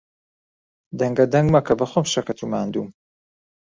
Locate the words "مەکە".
1.55-1.73